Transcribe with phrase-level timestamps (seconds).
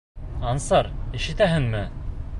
[0.51, 0.89] Ансар,
[1.21, 1.87] ишетәһеңме?